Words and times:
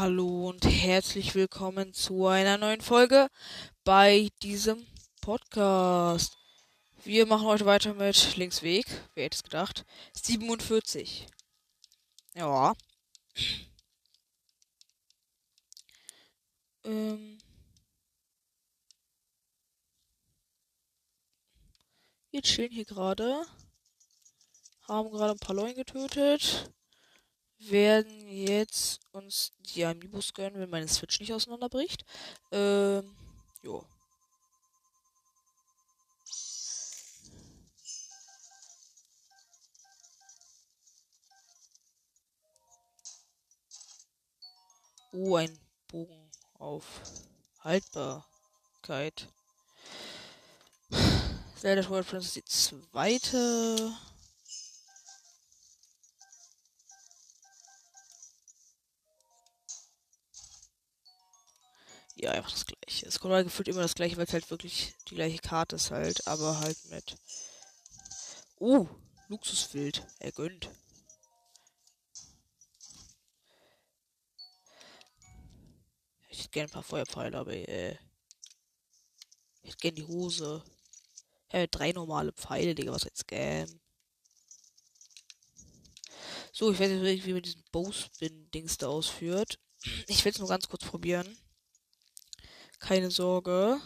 Hallo 0.00 0.48
und 0.48 0.64
herzlich 0.64 1.34
willkommen 1.34 1.92
zu 1.92 2.26
einer 2.26 2.56
neuen 2.56 2.80
Folge 2.80 3.28
bei 3.84 4.30
diesem 4.42 4.86
Podcast. 5.20 6.38
Wir 7.04 7.26
machen 7.26 7.46
heute 7.46 7.66
weiter 7.66 7.92
mit 7.92 8.34
Linksweg. 8.38 8.86
Wer 9.12 9.24
hätte 9.24 9.34
es 9.34 9.42
gedacht? 9.42 9.84
47. 10.14 11.26
Ja. 12.34 12.72
Ähm. 16.84 17.36
Wir 22.30 22.40
chillen 22.40 22.72
hier 22.72 22.86
gerade. 22.86 23.44
Haben 24.88 25.10
gerade 25.10 25.32
ein 25.32 25.38
paar 25.38 25.56
Leute 25.56 25.74
getötet 25.74 26.72
werden 27.60 28.28
jetzt 28.28 29.00
uns 29.12 29.52
die 29.74 29.84
Amiibos 29.84 30.32
gönnen, 30.32 30.60
wenn 30.60 30.70
meine 30.70 30.88
Switch 30.88 31.20
nicht 31.20 31.32
auseinanderbricht. 31.32 32.04
Ähm, 32.50 33.14
jo. 33.62 33.84
Oh, 45.12 45.34
ein 45.36 45.58
Bogen 45.88 46.30
auf 46.54 46.84
Haltbarkeit. 47.60 49.28
Zelda 51.56 51.82
Twilight 51.82 52.06
Princess 52.06 52.34
die 52.34 52.44
zweite. 52.44 53.92
Ja, 62.22 62.32
einfach 62.32 62.50
das 62.50 62.66
gleiche. 62.66 63.06
Es 63.06 63.18
kommt 63.18 63.32
halt 63.32 63.46
gefühlt 63.46 63.68
immer 63.68 63.80
das 63.80 63.94
gleiche, 63.94 64.18
weil 64.18 64.26
es 64.26 64.32
halt 64.34 64.50
wirklich 64.50 64.94
die 65.08 65.14
gleiche 65.14 65.38
Karte 65.38 65.76
ist 65.76 65.90
halt, 65.90 66.26
aber 66.26 66.60
halt 66.60 66.76
mit. 66.90 67.16
Oh, 68.58 68.86
Luxuswild. 69.28 70.06
Er 70.18 70.30
gönnt. 70.32 70.68
Ich 76.28 76.40
hätte 76.40 76.50
gerne 76.50 76.68
ein 76.68 76.72
paar 76.72 76.82
Feuerpfeile, 76.82 77.38
aber 77.38 77.54
äh. 77.54 77.96
Ich 79.62 79.70
hätte 79.70 79.78
gerne 79.78 79.96
die 79.96 80.06
Hose. 80.06 80.62
Ja, 81.52 81.66
drei 81.68 81.92
normale 81.92 82.32
Pfeile, 82.32 82.74
Digga, 82.74 82.92
was 82.92 83.04
jetzt 83.04 83.20
Scam. 83.20 83.80
So, 86.52 86.70
ich 86.70 86.78
weiß 86.78 86.90
nicht, 86.90 87.24
wie 87.24 87.32
man 87.32 87.42
diesen 87.42 87.64
Bowspin-Dings 87.72 88.76
da 88.76 88.88
ausführt. 88.88 89.58
Ich 90.06 90.22
will 90.22 90.32
es 90.32 90.38
nur 90.38 90.48
ganz 90.48 90.68
kurz 90.68 90.84
probieren. 90.84 91.38
Keine 92.80 93.10
Sorge. 93.10 93.80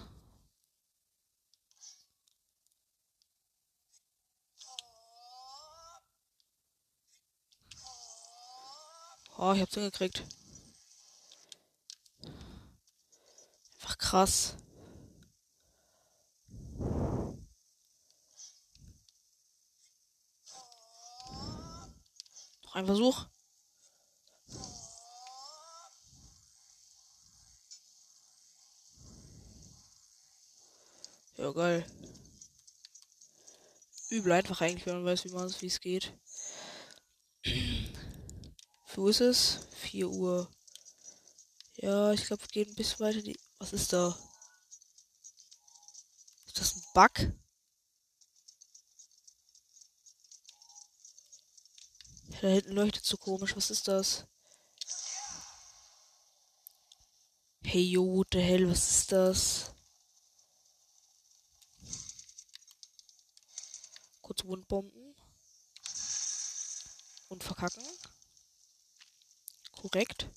Oh, 9.36 9.52
ich 9.52 9.60
hab's 9.60 9.74
hingekriegt. 9.74 10.24
Einfach 13.74 13.98
krass. 13.98 14.56
Noch 22.62 22.74
ein 22.74 22.86
Versuch. 22.86 23.26
Geil. 31.54 31.86
Übel 34.10 34.32
einfach 34.32 34.60
eigentlich, 34.60 34.86
wenn 34.86 34.96
man 34.96 35.04
weiß, 35.06 35.24
wie 35.24 35.32
man 35.32 35.46
es, 35.46 35.62
wie 35.62 35.66
es 35.66 35.80
geht. 35.80 36.12
Wo 38.94 39.08
ist 39.08 39.20
es? 39.20 39.66
4 39.72 40.08
Uhr. 40.08 40.50
Ja, 41.76 42.12
ich 42.12 42.24
glaube, 42.26 42.42
wir 42.42 42.48
gehen 42.48 42.68
ein 42.68 42.74
bisschen 42.74 43.00
weiter. 43.00 43.22
Die 43.22 43.38
Was 43.58 43.72
ist 43.72 43.92
da? 43.92 44.16
Ist 46.46 46.60
das 46.60 46.76
ein 46.76 46.82
Bug? 46.94 47.32
Da 52.40 52.48
hinten 52.48 52.72
leuchtet 52.72 53.04
so 53.04 53.16
komisch. 53.16 53.56
Was 53.56 53.70
ist 53.70 53.88
das? 53.88 54.26
Hey, 57.62 57.82
jo, 57.82 58.22
the 58.30 58.40
hell, 58.40 58.70
was 58.70 58.90
ist 58.90 59.12
das? 59.12 59.73
Kurz 64.44 64.50
Wundbomben. 64.50 65.14
Und 67.28 67.42
verkacken. 67.42 67.82
Korrekt. 69.72 70.28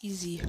Easy. 0.00 0.42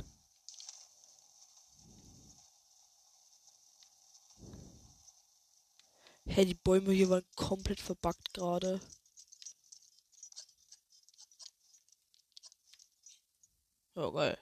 Hey, 6.25 6.45
die 6.45 6.53
Bäume 6.53 6.91
hier 6.91 7.09
waren 7.09 7.23
komplett 7.35 7.79
verbuggt 7.79 8.33
gerade. 8.33 8.81
Ja, 13.95 14.09
geil. 14.11 14.37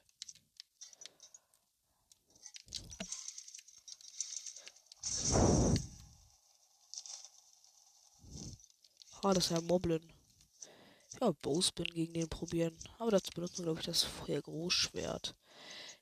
Ah, 9.24 9.34
das 9.34 9.46
ist 9.46 9.52
ja 9.52 9.62
Moblin. 9.62 10.02
Ja, 11.20 11.32
Bowspin 11.42 11.86
gegen 11.86 12.14
den 12.14 12.30
probieren. 12.30 12.78
Aber 13.00 13.10
dazu 13.12 13.32
benutzen 13.34 13.60
wir, 13.60 13.64
glaube 13.64 13.80
ich, 13.80 13.86
das 13.86 14.04
Feuergroßschwert. 14.04 15.36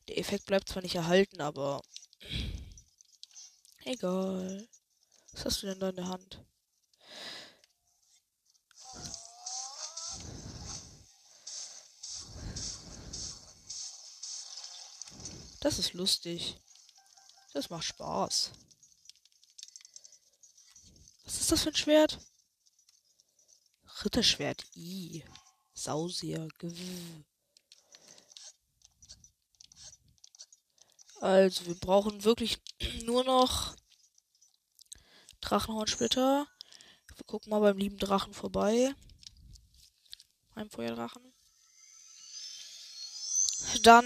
Der 0.09 0.17
Effekt 0.19 0.45
bleibt 0.47 0.69
zwar 0.69 0.83
nicht 0.83 0.95
erhalten, 0.95 1.41
aber. 1.41 1.81
Egal. 3.85 4.67
Was 5.33 5.45
hast 5.45 5.63
du 5.63 5.67
denn 5.67 5.79
da 5.79 5.89
in 5.89 5.95
der 5.97 6.07
Hand? 6.09 6.43
Das 15.61 15.77
ist 15.77 15.93
lustig. 15.93 16.57
Das 17.53 17.69
macht 17.69 17.83
Spaß. 17.83 18.51
Was 21.23 21.39
ist 21.39 21.51
das 21.51 21.61
für 21.61 21.69
ein 21.69 21.75
Schwert? 21.75 22.19
Ritterschwert. 24.03 24.65
I. 24.75 25.23
Sausier. 25.73 26.47
Also, 31.19 31.67
wir 31.67 31.75
brauchen 31.75 32.23
wirklich 32.23 32.59
nur 33.03 33.23
noch 33.23 33.75
Drachenhornsplitter. 35.41 36.47
Wir 37.15 37.25
gucken 37.27 37.51
mal 37.51 37.59
beim 37.59 37.77
lieben 37.77 37.99
Drachen 37.99 38.33
vorbei. 38.33 38.95
Beim 40.55 40.71
Feuerdrachen. 40.71 41.21
Dann 43.83 44.05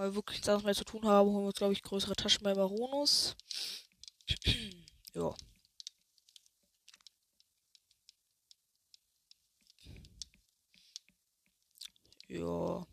weil 0.00 0.12
wir 0.12 0.14
wirklich 0.14 0.42
nichts 0.46 0.64
mehr 0.64 0.74
zu 0.74 0.84
tun 0.84 1.04
haben, 1.04 1.28
holen 1.28 1.42
wir 1.42 1.48
uns, 1.48 1.56
glaube 1.56 1.74
ich, 1.74 1.82
größere 1.82 2.16
Taschen 2.16 2.42
bei 2.42 2.54
Baronus. 2.54 3.36
ja. 5.14 5.34
Ja. 12.28 12.86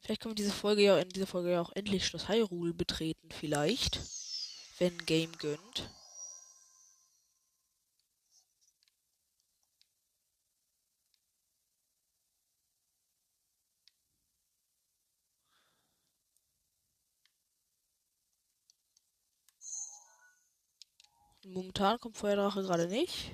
Vielleicht 0.00 0.22
können 0.22 0.32
wir 0.32 0.42
diese 0.42 0.50
Folge 0.50 0.82
ja 0.82 0.98
in 0.98 1.08
dieser 1.10 1.28
Folge 1.28 1.52
ja 1.52 1.60
auch 1.60 1.72
endlich 1.76 2.04
Schloss 2.04 2.28
Hyrule 2.28 2.74
betreten, 2.74 3.30
vielleicht. 3.30 4.00
Wenn 4.78 4.98
Game 5.06 5.38
gönnt. 5.38 5.88
Momentan 21.46 21.98
kommt 22.00 22.16
Feuerdrache 22.16 22.62
gerade 22.62 22.88
nicht. 22.88 23.32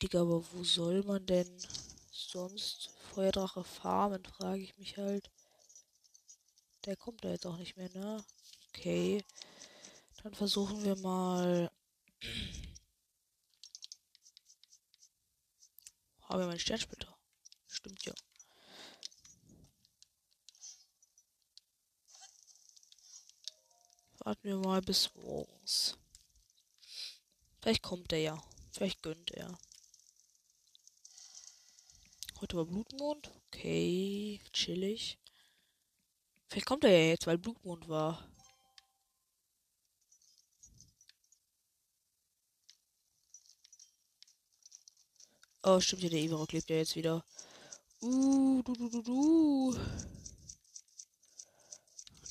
Digga, 0.00 0.22
aber 0.22 0.42
wo 0.52 0.64
soll 0.64 1.02
man 1.04 1.24
denn 1.26 1.48
sonst 2.10 2.90
Feuerdrache 3.12 3.62
farmen, 3.62 4.24
frage 4.24 4.62
ich 4.62 4.76
mich 4.78 4.96
halt. 4.96 5.30
Der 6.86 6.96
kommt 6.96 7.22
da 7.24 7.30
jetzt 7.30 7.46
auch 7.46 7.58
nicht 7.58 7.76
mehr, 7.76 7.90
ne? 7.90 8.24
Okay. 8.68 9.22
Dann 10.22 10.34
versuchen 10.34 10.82
wir 10.84 10.96
mal. 10.96 11.70
Haben 16.22 16.40
wir 16.40 16.46
meinen 16.46 16.58
Sternsplitter? 16.58 17.14
Stimmt 17.68 18.04
ja. 18.04 18.14
Warten 24.20 24.44
wir 24.44 24.56
mal 24.56 24.80
bis 24.80 25.14
morgens. 25.14 25.98
Vielleicht 27.62 27.82
kommt 27.82 28.12
er 28.12 28.18
ja. 28.18 28.42
Vielleicht 28.72 29.02
gönnt 29.02 29.30
er. 29.30 29.56
Heute 32.40 32.56
war 32.56 32.64
Blutmond. 32.64 33.30
Okay, 33.46 34.40
chillig. 34.52 35.16
Vielleicht 36.48 36.66
kommt 36.66 36.82
er 36.82 36.90
ja 36.90 37.10
jetzt, 37.10 37.28
weil 37.28 37.38
Blutmond 37.38 37.88
war. 37.88 38.28
Oh, 45.62 45.78
stimmt 45.78 46.02
ja, 46.02 46.08
der 46.08 46.18
Everock 46.18 46.50
lebt 46.50 46.68
ja 46.68 46.76
jetzt 46.76 46.96
wieder. 46.96 47.24
Uh, 48.00 48.62
du, 48.62 48.72
du, 48.72 48.88
du, 48.88 49.02
du. 49.02 49.78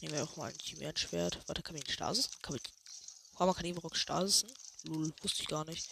Nehmen 0.02 0.14
wir 0.14 0.24
auch 0.24 0.36
mal 0.36 0.50
ein 0.50 0.60
Chimärenschwert. 0.60 1.48
Warte, 1.48 1.62
kann 1.64 1.76
man 1.76 1.84
ihn 1.84 1.90
Stasis? 1.90 2.30
Kann 2.42 2.56
man. 2.56 2.62
Oh, 3.40 3.54
kann 3.54 3.66
Everock 3.66 3.96
Stasisen? 3.96 4.52
Lul, 4.84 5.14
wusste 5.22 5.44
ich 5.44 5.48
gar 5.48 5.66
nicht. 5.66 5.88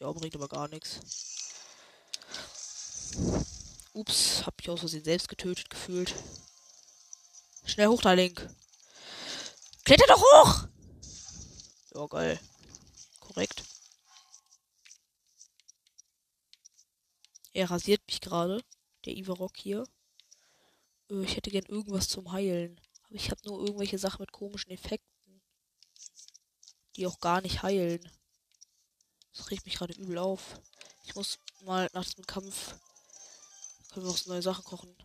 Ja, 0.00 0.12
bringt 0.12 0.34
aber 0.34 0.48
gar 0.48 0.68
nichts. 0.68 1.00
Ups, 3.92 4.46
hab 4.46 4.56
mich 4.58 4.70
aus 4.70 4.80
Versehen 4.80 5.04
selbst 5.04 5.28
getötet 5.28 5.70
gefühlt. 5.70 6.14
Schnell 7.64 7.88
hoch 7.88 8.02
da, 8.02 8.12
Link. 8.12 8.48
Kletter 9.84 10.06
doch 10.06 10.20
hoch! 10.20 10.68
Ja, 11.94 12.06
geil. 12.06 12.38
Korrekt. 13.20 13.64
Er 17.52 17.70
rasiert 17.70 18.02
mich 18.06 18.20
gerade. 18.20 18.62
Der 19.04 19.16
Ivarok 19.16 19.56
hier. 19.56 19.84
Äh, 21.10 21.24
ich 21.24 21.36
hätte 21.36 21.50
gern 21.50 21.64
irgendwas 21.64 22.08
zum 22.08 22.30
Heilen. 22.30 22.80
Aber 23.04 23.14
ich 23.14 23.30
habe 23.30 23.40
nur 23.46 23.60
irgendwelche 23.60 23.98
Sachen 23.98 24.20
mit 24.22 24.32
komischen 24.32 24.70
Effekten. 24.70 25.07
Die 26.98 27.06
auch 27.06 27.20
gar 27.20 27.40
nicht 27.40 27.62
heilen. 27.62 28.00
Das 29.32 29.52
regt 29.52 29.64
mich 29.66 29.76
gerade 29.76 29.92
übel 29.92 30.18
auf. 30.18 30.60
Ich 31.04 31.14
muss 31.14 31.38
mal 31.60 31.88
nach 31.92 32.04
diesem 32.04 32.26
Kampf. 32.26 32.74
Können 33.92 34.04
wir 34.04 34.10
auch 34.10 34.26
neue 34.26 34.42
Sachen 34.42 34.64
kochen. 34.64 34.96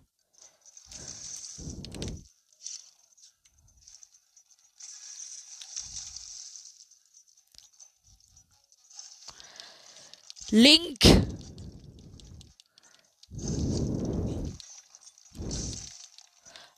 Link! 10.49 10.99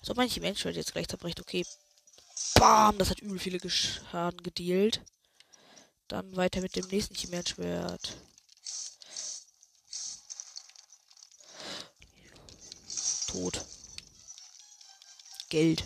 So, 0.01 0.13
manche 0.13 0.41
Menschen 0.41 0.73
jetzt 0.73 0.91
gleich 0.91 1.07
zerbricht. 1.07 1.39
Okay. 1.39 1.65
Bam! 2.56 2.98
Das 2.98 3.10
hat 3.10 3.19
übel 3.19 3.38
viele 3.38 3.69
Schaden 3.69 4.42
gedealt. 4.42 5.02
Dann 6.07 6.36
weiter 6.36 6.62
mit 6.62 6.75
dem 6.75 6.88
nächsten 6.88 7.16
Chimärenschwert. 7.16 8.18
Tot. 13.28 13.66
Geld. 15.50 15.84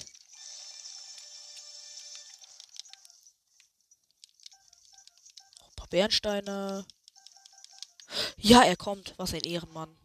Ein 5.63 5.75
paar 5.75 5.87
Bernsteine. 5.87 6.85
Ja, 8.37 8.63
er 8.63 8.77
kommt. 8.77 9.15
Was 9.17 9.33
ein 9.33 9.41
Ehrenmann. 9.41 9.97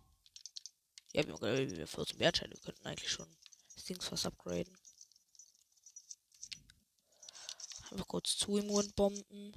Ja, 1.12 1.24
wir 1.26 1.34
haben 1.34 1.86
14 1.86 2.18
Bernsteine. 2.18 2.54
Wir 2.54 2.60
könnten 2.62 2.86
eigentlich 2.86 3.10
schon 3.10 3.28
das 3.74 3.84
Ding 3.84 4.00
fast 4.00 4.26
upgraden. 4.26 4.76
Einfach 7.94 8.08
kurz 8.08 8.36
zu 8.36 8.58
ihm 8.58 8.70
und 8.70 8.96
bomben. 8.96 9.54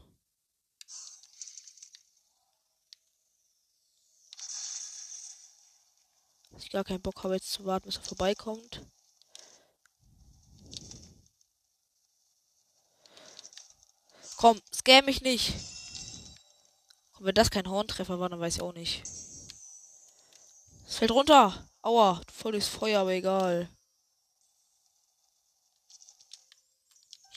ich 6.68 6.72
gar 6.72 6.84
keinen 6.84 7.01
Bock 7.01 7.24
habe, 7.24 7.34
jetzt 7.34 7.51
zu 7.51 7.66
warten, 7.66 7.88
bis 7.88 7.95
er 7.95 8.04
vorbeikommt. 8.04 8.86
Komm, 14.36 14.62
scam 14.72 15.06
mich 15.06 15.22
nicht. 15.22 15.54
Und 17.18 17.25
wenn 17.25 17.34
das 17.34 17.50
kein 17.50 17.68
Horntreffer 17.68 18.19
war, 18.19 18.30
dann 18.30 18.39
weiß 18.39 18.57
ich 18.57 18.62
auch 18.62 18.74
nicht. 18.74 19.01
Es 20.86 20.98
fällt 20.98 21.10
runter. 21.12 21.68
Aua, 21.81 22.22
voll 22.31 22.51
durchs 22.51 22.68
Feuer, 22.68 23.00
aber 23.01 23.13
egal. 23.13 23.68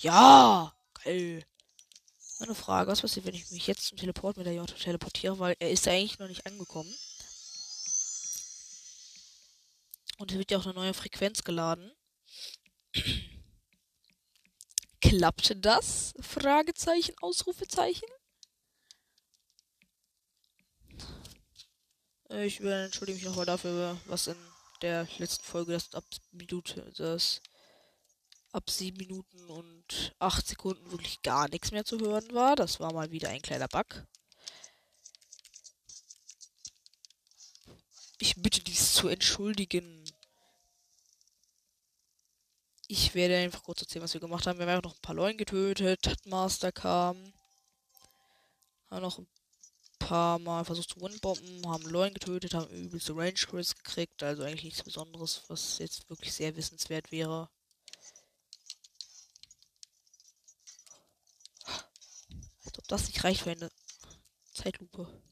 Ja, 0.00 0.74
geil. 1.04 1.44
Eine 2.40 2.54
Frage, 2.54 2.90
was 2.90 3.02
passiert, 3.02 3.26
wenn 3.26 3.34
ich 3.34 3.50
mich 3.50 3.66
jetzt 3.66 3.86
zum 3.86 3.98
Teleport 3.98 4.36
mit 4.38 4.46
der 4.46 4.54
J 4.54 4.66
teleportiere, 4.66 5.38
weil 5.38 5.56
er 5.58 5.70
ist 5.70 5.86
eigentlich 5.86 6.18
noch 6.18 6.28
nicht 6.28 6.46
angekommen. 6.46 6.94
Und 10.18 10.32
es 10.32 10.38
wird 10.38 10.50
ja 10.50 10.58
auch 10.58 10.64
eine 10.64 10.74
neue 10.74 10.94
Frequenz 10.94 11.44
geladen. 11.44 11.92
Klappte 15.00 15.56
das? 15.56 16.14
Fragezeichen, 16.20 17.14
Ausrufezeichen? 17.20 18.08
Ich 22.30 22.60
entschuldige 22.60 23.16
mich 23.16 23.26
nochmal 23.26 23.46
dafür, 23.46 24.00
was 24.06 24.28
in 24.28 24.36
der 24.82 25.08
letzten 25.18 25.44
Folge 25.44 25.72
das 25.72 25.90
Minute, 26.30 26.92
das 26.96 27.42
ab 28.52 28.68
7 28.70 28.96
Minuten 28.96 29.48
und 29.48 30.14
8 30.18 30.46
Sekunden 30.46 30.90
wirklich 30.90 31.22
gar 31.22 31.48
nichts 31.48 31.70
mehr 31.70 31.84
zu 31.84 31.98
hören 31.98 32.32
war. 32.32 32.56
Das 32.56 32.80
war 32.80 32.92
mal 32.92 33.10
wieder 33.10 33.28
ein 33.28 33.42
kleiner 33.42 33.68
Bug. 33.68 34.06
Ich 38.18 38.34
bitte 38.36 38.60
dies 38.60 38.94
zu 38.94 39.08
entschuldigen. 39.08 40.04
Ich 42.86 43.14
werde 43.14 43.36
einfach 43.38 43.62
kurz 43.62 43.82
erzählen, 43.82 44.02
was 44.02 44.14
wir 44.14 44.20
gemacht 44.20 44.46
haben. 44.46 44.58
Wir 44.58 44.66
haben 44.66 44.82
noch 44.82 44.94
ein 44.96 45.00
paar 45.00 45.14
Leute 45.14 45.36
getötet. 45.36 46.26
Master 46.26 46.72
kam. 46.72 47.32
Haben 48.90 49.02
noch 49.02 49.18
ein 49.18 49.28
paar 50.00 50.40
Mal 50.40 50.64
versucht 50.64 50.90
zu 50.90 51.00
Windbomben. 51.00 51.66
Haben 51.68 51.84
Leute 51.84 52.14
getötet. 52.14 52.54
Haben 52.54 52.68
übelste 52.70 53.14
Range 53.14 53.32
Crits 53.32 53.76
gekriegt. 53.76 54.22
Also 54.22 54.42
eigentlich 54.42 54.64
nichts 54.64 54.82
Besonderes, 54.82 55.44
was 55.46 55.78
jetzt 55.78 56.10
wirklich 56.10 56.34
sehr 56.34 56.56
wissenswert 56.56 57.12
wäre. 57.12 57.48
Als 62.64 62.78
ob 62.78 62.79
das 62.90 63.06
nicht 63.06 63.22
reicht 63.22 63.42
für 63.42 63.52
eine 63.52 63.70
Zeitlupe. 64.52 65.22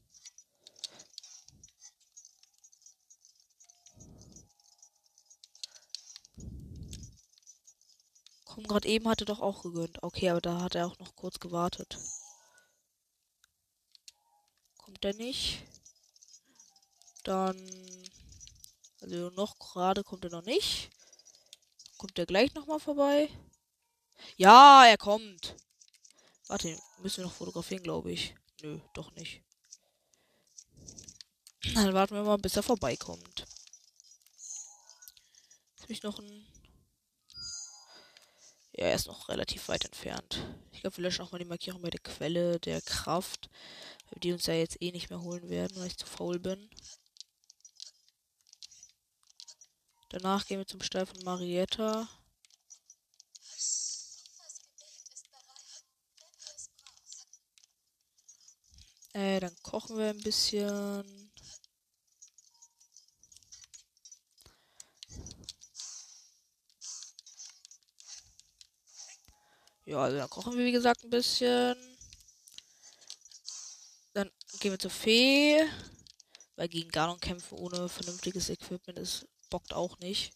Komm, 8.45 8.63
gerade 8.63 8.87
eben 8.87 9.07
hatte 9.09 9.25
doch 9.25 9.41
auch 9.41 9.61
gegönnt. 9.61 10.01
Okay, 10.01 10.29
aber 10.29 10.41
da 10.41 10.61
hat 10.61 10.75
er 10.75 10.87
auch 10.87 10.97
noch 10.99 11.15
kurz 11.15 11.39
gewartet. 11.39 11.97
Kommt 14.77 15.03
er 15.03 15.13
nicht? 15.13 15.63
Dann. 17.23 17.57
Also 19.01 19.29
noch 19.31 19.59
gerade 19.59 20.03
kommt 20.03 20.23
er 20.23 20.31
noch 20.31 20.43
nicht. 20.43 20.89
Kommt 21.97 22.17
er 22.17 22.25
gleich 22.25 22.53
nochmal 22.53 22.79
vorbei? 22.79 23.29
Ja, 24.37 24.85
er 24.85 24.97
kommt. 24.97 25.55
Warte, 26.49 26.77
müssen 26.97 27.17
wir 27.17 27.25
noch 27.25 27.33
fotografieren, 27.33 27.83
glaube 27.83 28.11
ich. 28.11 28.35
Nö, 28.61 28.81
doch 28.93 29.15
nicht. 29.15 29.41
Dann 31.73 31.93
warten 31.93 32.15
wir 32.15 32.23
mal, 32.23 32.37
bis 32.37 32.57
er 32.57 32.63
vorbeikommt. 32.63 33.45
Habe 35.81 35.93
ich 35.93 36.03
noch 36.03 36.19
ein 36.19 36.45
ja, 38.79 38.85
er 38.85 38.95
ist 38.95 39.07
noch 39.07 39.27
relativ 39.27 39.67
weit 39.67 39.83
entfernt. 39.83 40.41
Ich 40.71 40.79
glaube, 40.79 40.95
wir 40.95 41.01
löschen 41.03 41.25
auch 41.25 41.33
mal 41.33 41.37
die 41.37 41.43
Markierung 41.43 41.81
bei 41.81 41.89
der 41.89 41.99
Quelle 41.99 42.61
der 42.61 42.81
Kraft. 42.81 43.49
Die 44.23 44.31
uns 44.31 44.45
ja 44.45 44.53
jetzt 44.53 44.81
eh 44.81 44.93
nicht 44.93 45.09
mehr 45.09 45.21
holen 45.21 45.49
werden, 45.49 45.75
weil 45.75 45.87
ich 45.87 45.97
zu 45.97 46.05
faul 46.05 46.39
bin. 46.39 46.69
Danach 50.07 50.45
gehen 50.45 50.59
wir 50.59 50.65
zum 50.65 50.81
Stall 50.81 51.05
von 51.05 51.21
Marietta. 51.25 52.07
Äh, 59.19 59.41
dann 59.41 59.53
kochen 59.63 59.97
wir 59.97 60.11
ein 60.11 60.21
bisschen. 60.21 61.29
Ja, 69.83 69.97
also 70.03 70.17
dann 70.17 70.29
kochen 70.29 70.57
wir 70.57 70.65
wie 70.65 70.71
gesagt 70.71 71.03
ein 71.03 71.09
bisschen. 71.09 71.75
Dann 74.13 74.31
gehen 74.61 74.71
wir 74.71 74.79
zur 74.79 74.89
Fee. 74.89 75.67
Weil 76.55 76.69
gegen 76.69 76.89
Ganon 76.89 77.19
kämpfen 77.19 77.57
ohne 77.57 77.89
vernünftiges 77.89 78.49
Equipment 78.49 78.99
ist 78.99 79.27
bockt 79.49 79.73
auch 79.73 79.97
nicht. 79.99 80.31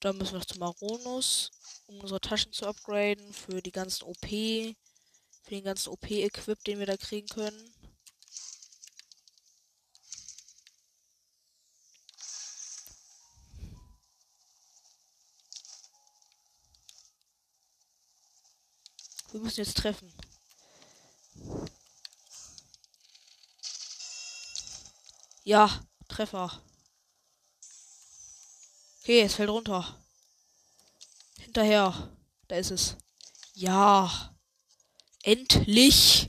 Dann 0.00 0.18
müssen 0.18 0.32
wir 0.32 0.38
noch 0.38 0.46
zu 0.46 0.58
Maronus, 0.58 1.52
um 1.86 2.00
unsere 2.00 2.20
Taschen 2.20 2.52
zu 2.52 2.66
upgraden 2.66 3.32
für 3.32 3.62
die 3.62 3.72
ganzen 3.72 4.04
OP, 4.04 4.74
für 5.44 5.50
den 5.50 5.64
ganzen 5.64 5.90
OP-Equip, 5.90 6.64
den 6.64 6.78
wir 6.78 6.86
da 6.86 6.96
kriegen 6.96 7.28
können. 7.28 7.70
Wir 19.32 19.40
müssen 19.40 19.60
jetzt 19.60 19.76
treffen. 19.76 20.12
Ja, 25.44 25.68
Treffer. 26.08 26.62
Okay, 29.00 29.22
es 29.22 29.34
fällt 29.34 29.50
runter. 29.50 30.00
Hinterher. 31.40 32.16
Da 32.48 32.56
ist 32.56 32.70
es. 32.70 32.96
Ja. 33.54 34.33
Endlich. 35.24 36.28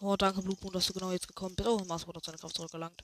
Oh, 0.00 0.16
danke, 0.16 0.42
Blutmond, 0.42 0.74
dass 0.74 0.86
du 0.88 0.92
genau 0.92 1.12
jetzt 1.12 1.28
gekommen 1.28 1.54
bist. 1.54 1.68
Oh, 1.68 1.78
Mars 1.84 2.04
wurde 2.08 2.20
seine 2.24 2.36
Kraft 2.36 2.56
zurückgelangt. 2.56 3.00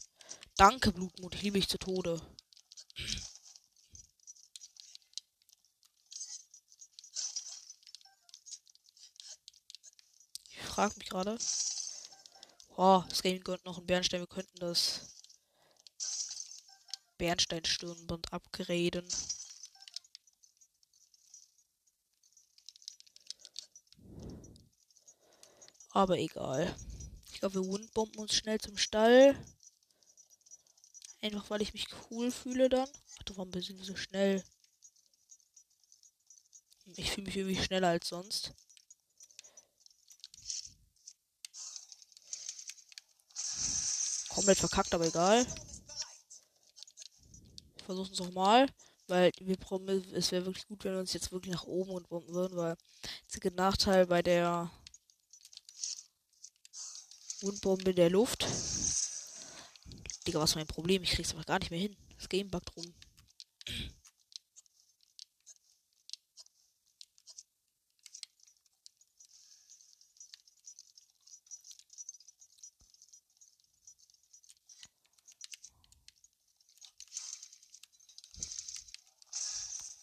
Danke, 0.57 0.91
Blutmond. 0.91 1.37
Ich 1.37 1.43
liebe 1.43 1.61
dich 1.61 1.69
zu 1.69 1.79
Tode. 1.79 2.21
Ich 10.51 10.65
frage 10.67 10.95
mich 10.99 11.09
gerade. 11.09 11.39
Oh, 12.77 13.05
das 13.09 13.23
Game 13.23 13.39
gehört 13.39 13.65
noch 13.65 13.79
ein 13.79 13.87
Bernstein. 13.87 14.21
Wir 14.21 14.27
könnten 14.27 14.59
das 14.59 15.15
Bernsteinstirnband 17.19 18.33
upgraden. 18.33 19.09
Aber 25.91 26.19
egal. 26.19 26.75
Ich 27.33 27.41
glaube, 27.41 27.63
wir 27.63 27.73
windbomben 27.73 28.19
uns 28.21 28.35
schnell 28.35 28.61
zum 28.61 28.77
Stall. 28.77 29.35
Einfach 31.21 31.51
weil 31.51 31.63
ich 31.63 31.73
mich 31.73 31.87
cool 32.11 32.31
fühle 32.31 32.69
dann. 32.69 32.89
Warte, 33.17 33.37
warum 33.37 33.51
bin 33.51 33.61
ich 33.61 33.75
so 33.81 33.97
schnell? 33.97 34.45
Ich 36.97 37.11
fühle 37.11 37.27
mich 37.27 37.37
irgendwie 37.37 37.63
schneller 37.63 37.89
als 37.89 38.09
sonst. 38.09 38.53
Komplett 44.29 44.59
verkackt, 44.59 44.95
aber 44.95 45.07
egal. 45.07 45.45
Wir 47.77 47.85
versuchen 47.85 48.13
es 48.13 48.19
nochmal. 48.19 48.69
Weil 49.09 49.33
wir 49.41 49.57
es 50.13 50.31
wäre 50.33 50.45
wirklich 50.45 50.67
gut, 50.67 50.85
wenn 50.85 50.93
wir 50.93 51.01
uns 51.01 51.15
jetzt 51.15 51.33
wirklich 51.33 51.55
nach 51.55 51.65
oben 51.65 51.93
und 51.93 52.09
bomben 52.09 52.35
würden, 52.35 52.59
weil 52.59 52.77
der 53.33 53.53
Nachteil 53.53 54.07
bei 54.07 54.23
der 54.23 54.71
Wundbombe 57.41 57.91
in 57.91 57.97
der 57.97 58.11
Luft. 58.11 58.47
Digga, 60.27 60.41
was 60.41 60.51
ist 60.51 60.57
mein 60.57 60.67
Problem? 60.67 61.03
Ich 61.03 61.11
krieg's 61.13 61.33
aber 61.33 61.45
gar 61.45 61.59
nicht 61.59 61.71
mehr 61.71 61.81
hin. 61.81 61.97
Das 62.17 62.29
Game 62.29 62.51
buggt 62.51 62.77
rum. 62.77 62.95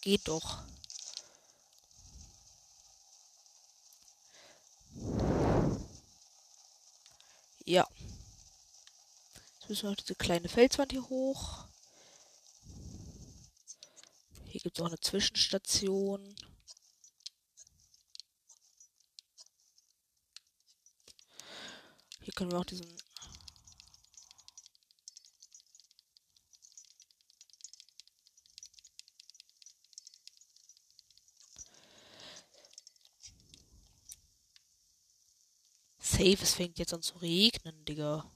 Geht 0.02 0.28
doch. 0.28 0.64
Ja. 7.66 7.88
Jetzt 9.62 9.65
müssen 9.76 9.88
wir 9.88 9.90
noch 9.90 9.98
diese 9.98 10.16
kleine 10.16 10.48
Felswand 10.48 10.94
hier 10.94 11.10
hoch. 11.10 11.68
Hier 14.46 14.62
gibt 14.62 14.78
es 14.78 14.82
auch 14.82 14.88
eine 14.88 15.02
Zwischenstation. 15.02 16.34
Hier 22.22 22.34
können 22.34 22.54
wir 22.54 22.60
auch 22.60 22.64
diesen 22.64 22.88
Safe, 36.00 36.38
es 36.42 36.54
fängt 36.54 36.80
jetzt 36.80 36.94
an 36.94 37.02
zu 37.02 37.18
regnen, 37.18 37.84
Digga. 37.84 38.32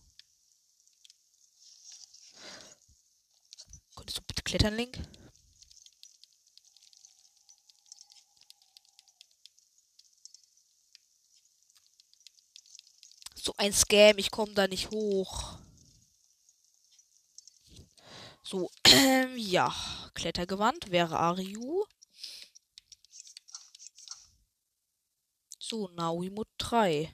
Könntest 3.99 4.19
du 4.19 4.21
bitte 4.25 4.38
klettern, 4.49 4.75
Link? 4.75 4.97
So 13.35 13.53
ein 13.57 13.73
Scam, 13.73 14.17
ich 14.17 14.31
komme 14.31 14.53
da 14.53 14.67
nicht 14.67 14.89
hoch. 14.89 15.59
So, 18.43 18.71
ähm, 18.85 19.33
ja. 19.37 19.73
Klettergewand 20.15 20.89
wäre 20.89 21.19
Ariu. 21.19 21.85
So, 25.59 25.89
Nauimut 25.89 26.47
3. 26.57 27.13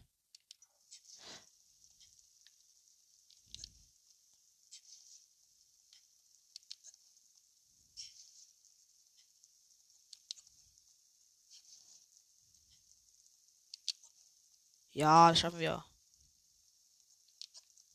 Ja, 14.96 15.30
das 15.30 15.40
schaffen 15.40 15.60
wir. 15.60 15.84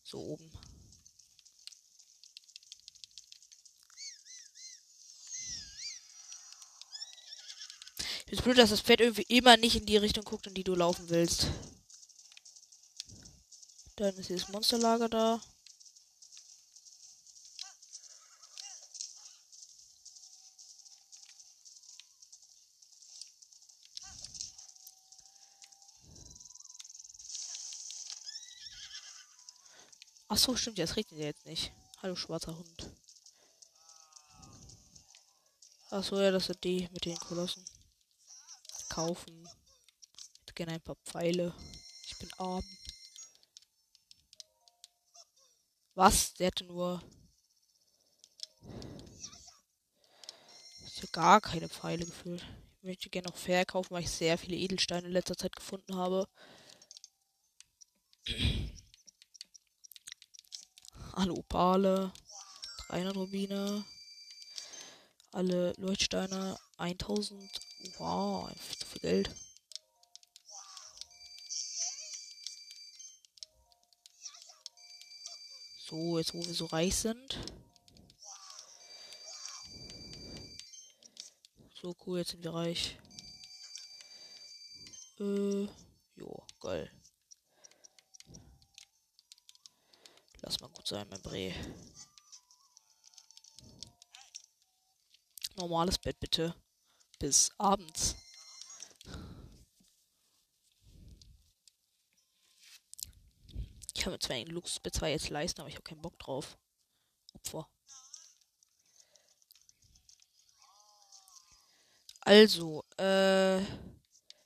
So 0.05 0.19
oben. 0.19 0.53
Ist 8.27 8.45
blöd, 8.45 8.59
dass 8.59 8.69
das 8.69 8.83
Pferd 8.83 9.01
irgendwie 9.01 9.23
immer 9.23 9.57
nicht 9.57 9.77
in 9.77 9.87
die 9.87 9.97
Richtung 9.97 10.25
guckt, 10.25 10.47
in 10.47 10.53
die 10.55 10.63
du 10.63 10.75
laufen 10.75 11.09
willst. 11.09 11.47
Dann 13.97 14.15
ist 14.17 14.29
dieses 14.29 14.49
Monsterlager 14.51 15.09
da. 15.09 15.41
So, 30.41 30.57
stimmt, 30.57 30.79
es 30.79 30.97
regnet 30.97 31.21
ja 31.21 31.27
jetzt 31.27 31.47
nicht. 31.47 31.73
Hallo, 32.03 32.17
schwarzer 32.17 32.57
Hund. 32.57 32.91
Ach 35.91 36.03
so, 36.03 36.21
ja, 36.21 36.31
das 36.31 36.47
sind 36.47 36.65
die 36.65 36.89
mit 36.93 37.05
den 37.05 37.19
Kolossen. 37.19 37.65
Kaufen. 38.89 39.49
Ich 40.47 40.55
gerne 40.55 40.73
ein 40.73 40.81
paar 40.81 40.97
Pfeile. 41.05 41.55
Ich 42.07 42.17
bin 42.19 42.33
arm. 42.39 42.65
Was? 45.95 46.33
Der 46.35 46.47
hatte 46.49 46.65
nur. 46.65 47.03
Ich 50.87 51.13
gar 51.13 51.41
keine 51.41 51.69
Pfeile 51.69 52.07
gefühlt. 52.07 52.45
Ich 52.79 52.83
möchte 52.83 53.11
gerne 53.11 53.29
noch 53.29 53.37
verkaufen, 53.37 53.91
weil 53.91 54.05
ich 54.05 54.11
sehr 54.11 54.39
viele 54.39 54.57
Edelsteine 54.57 55.07
in 55.07 55.13
letzter 55.13 55.37
Zeit 55.37 55.55
gefunden 55.55 55.97
habe. 55.97 56.29
Alle 61.21 61.35
Opale, 61.35 62.13
300 62.89 63.15
Rubine, 63.15 63.85
alle 65.33 65.75
Leuchtsteine, 65.77 66.59
1000. 66.79 67.61
Wow, 67.99 68.49
einfach 68.49 68.75
zu 68.77 68.87
viel 68.87 69.01
Geld. 69.03 69.31
So, 75.77 76.19
jetzt 76.19 76.33
wo 76.33 76.43
wir 76.43 76.55
so 76.55 76.67
reich 76.67 76.97
sind. 76.97 77.39
So, 81.75 81.95
cool, 82.07 82.21
jetzt 82.21 82.31
sind 82.31 82.45
wir 82.45 82.55
reich. 82.55 82.97
Äh, 85.19 85.69
jo, 86.17 86.47
geil. 86.61 86.91
Lass 90.43 90.61
mal 90.61 90.69
gut 90.69 90.87
sein, 90.87 91.07
mein 91.09 91.21
Bre. 91.23 91.55
Normales 95.57 95.99
Bett 95.99 96.19
bitte. 96.19 96.55
Bis 97.19 97.51
abends. 97.59 98.17
Ich 103.95 104.03
kann 104.03 104.15
mir 104.15 104.19
zwar 104.19 104.37
ein 104.37 104.47
Luxusbett 104.47 104.95
zwar 104.95 105.11
jetzt 105.11 105.29
leisten, 105.29 105.61
aber 105.61 105.69
ich 105.69 105.75
habe 105.75 105.85
keinen 105.85 106.01
Bock 106.01 106.19
drauf. 106.19 106.57
Opfer. 107.35 107.69
Also, 112.23 112.85
äh. 112.97 113.61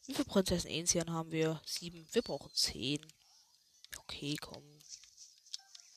Wie 0.06 0.12
viele 0.12 0.24
Prinzessin 0.24 0.70
Enzian 0.70 1.12
haben 1.12 1.30
wir? 1.30 1.62
Sieben. 1.64 2.06
Wir 2.12 2.22
brauchen 2.22 2.52
zehn. 2.52 3.00
Okay, 4.00 4.36
komm. 4.40 4.73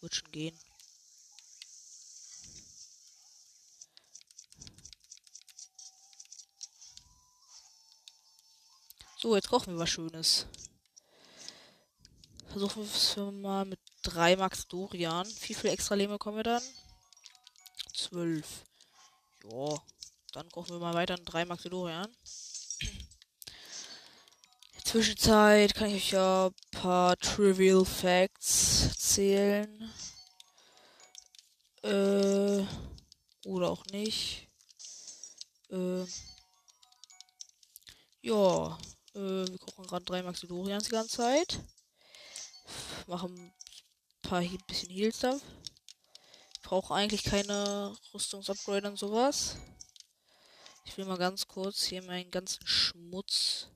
Wird 0.01 0.15
schon 0.15 0.31
gehen. 0.31 0.59
So, 9.19 9.35
jetzt 9.35 9.49
kochen 9.49 9.73
wir 9.73 9.79
was 9.79 9.89
Schönes. 9.89 10.45
Versuchen 12.49 12.83
wir 12.83 12.95
es 12.95 13.33
mal 13.33 13.65
mit 13.65 13.79
drei 14.03 14.35
Max 14.35 14.67
Dorian. 14.67 15.27
Wie 15.27 15.53
viel 15.55 15.71
extra 15.71 15.95
Leben 15.95 16.19
kommen 16.19 16.37
wir 16.37 16.43
dann? 16.43 16.63
Zwölf. 17.93 18.63
Ja, 19.43 19.81
dann 20.33 20.49
kochen 20.51 20.69
wir 20.69 20.79
mal 20.79 20.93
weiter 20.93 21.17
in 21.17 21.25
drei 21.25 21.45
Max 21.45 21.63
Dorian. 21.63 22.15
Zwischenzeit 24.87 25.75
kann 25.75 25.89
ich 25.89 25.95
euch 25.95 26.11
ja 26.11 26.47
ein 26.47 26.71
paar 26.71 27.17
Trivial 27.17 27.83
Facts 27.83 28.85
erzählen. 28.87 29.93
Äh, 31.83 32.65
oder 33.45 33.69
auch 33.69 33.85
nicht. 33.87 34.47
Äh, 35.69 36.05
ja, 38.21 38.77
äh, 39.13 39.45
wir 39.49 39.57
kochen 39.57 39.87
gerade 39.87 40.05
drei 40.05 40.23
Maxidorians 40.23 40.85
die 40.85 40.91
ganze 40.91 41.17
Zeit. 41.17 41.59
Machen 43.07 43.35
ein 43.37 43.53
paar 44.21 44.39
ein 44.39 44.57
bisschen 44.67 44.89
Heal 44.89 45.13
Stuff. 45.13 45.41
Brauche 46.63 46.93
eigentlich 46.93 47.25
keine 47.25 47.93
Rüstungsupgrade 48.13 48.87
und 48.87 48.97
sowas. 48.97 49.57
Ich 50.85 50.97
will 50.97 51.03
mal 51.03 51.17
ganz 51.17 51.45
kurz 51.45 51.83
hier 51.83 52.01
meinen 52.03 52.31
ganzen 52.31 52.65
Schmutz 52.65 53.67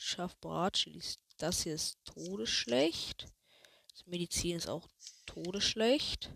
Scharf 0.00 0.38
Bratschili. 0.38 1.02
Das 1.38 1.62
hier 1.64 1.74
ist 1.74 1.98
todesschlecht. 2.04 3.26
Das 3.90 4.06
Medizin 4.06 4.56
ist 4.56 4.68
auch 4.68 4.88
todesschlecht. 5.26 6.30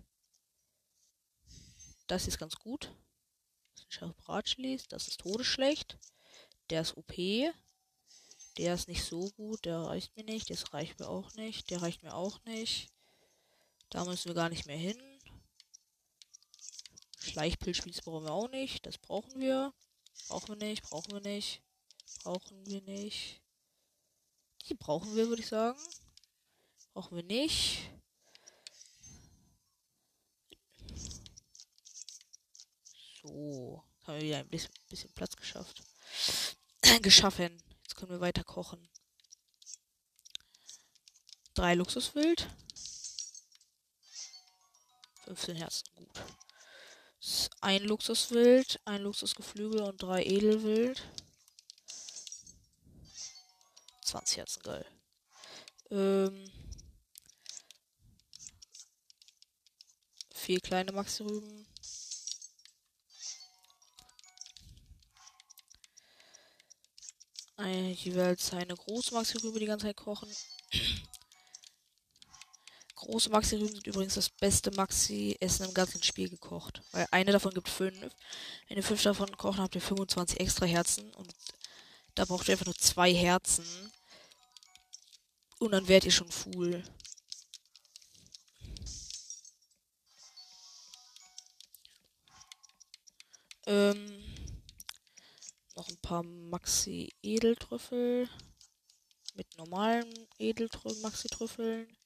Das 2.08 2.24
hier 2.24 2.32
ist 2.32 2.38
ganz 2.38 2.56
gut. 2.56 2.92
Das 3.72 3.82
sind 3.82 3.92
scharf 3.92 4.16
Bratschlis. 4.16 4.88
Das 4.88 5.06
ist 5.06 5.20
todesschlecht. 5.20 5.96
Der 6.70 6.82
ist 6.82 6.96
OP. 6.96 7.14
Der 8.58 8.74
ist 8.74 8.88
nicht 8.88 9.04
so 9.04 9.30
gut. 9.30 9.64
Der 9.64 9.78
reicht 9.78 10.16
mir 10.16 10.24
nicht. 10.24 10.50
Das 10.50 10.74
reicht 10.74 10.98
mir 10.98 11.08
auch 11.08 11.32
nicht. 11.34 11.70
Der 11.70 11.82
reicht 11.82 12.02
mir 12.02 12.14
auch 12.14 12.42
nicht. 12.44 12.90
Da 13.90 14.04
müssen 14.04 14.28
wir 14.28 14.34
gar 14.34 14.48
nicht 14.48 14.66
mehr 14.66 14.76
hin. 14.76 15.00
Schleichpilzspieß 17.20 18.02
brauchen 18.02 18.24
wir 18.24 18.32
auch 18.32 18.50
nicht. 18.50 18.84
Das 18.86 18.98
brauchen 18.98 19.40
wir. 19.40 19.72
Brauchen 20.26 20.48
wir 20.48 20.66
nicht. 20.66 20.82
Brauchen 20.82 21.12
wir 21.12 21.20
nicht. 21.20 21.62
Brauchen 22.24 22.66
wir 22.66 22.82
nicht. 22.82 23.41
Die 24.68 24.74
brauchen 24.74 25.14
wir, 25.16 25.28
würde 25.28 25.42
ich 25.42 25.48
sagen. 25.48 25.78
Brauchen 26.92 27.16
wir 27.16 27.24
nicht. 27.24 27.90
So. 33.22 33.82
Haben 34.04 34.18
wir 34.18 34.22
wieder 34.22 34.38
ein 34.38 34.48
bisschen, 34.48 34.72
bisschen 34.88 35.12
Platz 35.12 35.36
geschafft. 35.36 35.82
Geschaffen. 37.02 37.62
Jetzt 37.82 37.96
können 37.96 38.10
wir 38.10 38.20
weiter 38.20 38.44
kochen. 38.44 38.88
Drei 41.54 41.74
Luxuswild. 41.74 42.48
15 45.24 45.56
Herzen. 45.56 45.84
Gut. 45.94 46.22
Ein 47.60 47.84
Luxuswild, 47.84 48.80
ein 48.84 49.02
Luxusgeflügel 49.02 49.82
und 49.82 50.02
drei 50.02 50.24
Edelwild. 50.24 51.02
20 54.12 54.36
Herzen, 54.36 54.62
geil. 54.62 54.86
Ähm, 55.90 56.50
vier 60.34 60.60
kleine 60.60 60.92
Maxi-Rüben. 60.92 61.66
Jeweils 67.94 68.52
eine 68.52 68.74
große 68.74 69.14
Maxi-Rübe 69.14 69.60
die 69.60 69.66
ganze 69.66 69.86
Zeit 69.86 69.96
kochen. 69.96 70.28
Große 72.96 73.30
Maxi-Rüben 73.30 73.74
sind 73.74 73.86
übrigens 73.86 74.14
das 74.14 74.28
beste 74.28 74.72
Maxi-Essen 74.72 75.66
im 75.66 75.74
ganzen 75.74 76.02
Spiel 76.02 76.28
gekocht. 76.28 76.82
Weil 76.90 77.06
eine 77.12 77.30
davon 77.30 77.54
gibt 77.54 77.68
fünf. 77.68 78.12
Wenn 78.68 78.76
ihr 78.76 78.82
fünf 78.82 79.02
davon 79.02 79.36
kochen, 79.36 79.62
habt 79.62 79.76
ihr 79.76 79.80
25 79.80 80.40
extra 80.40 80.66
Herzen. 80.66 81.14
Und 81.14 81.32
da 82.14 82.24
braucht 82.24 82.48
ihr 82.48 82.52
einfach 82.52 82.66
nur 82.66 82.76
zwei 82.76 83.14
Herzen. 83.14 83.64
Und 85.62 85.70
dann 85.70 85.86
werdet 85.86 86.06
ihr 86.06 86.10
schon 86.10 86.28
full. 86.28 86.82
Ähm, 93.66 94.24
noch 95.76 95.88
ein 95.88 95.98
paar 95.98 96.24
Maxi 96.24 97.14
Edeltrüffel 97.22 98.28
mit 99.34 99.56
normalen 99.56 100.12
Edeltrüffeln, 100.40 101.00
Maxi 101.00 101.28
Trüffeln. 101.28 101.96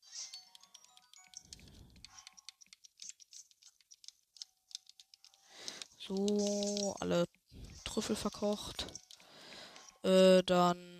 So, 5.98 6.94
alle 7.00 7.24
Trüffel 7.84 8.16
verkocht. 8.16 8.86
Äh, 10.02 10.42
dann 10.42 10.95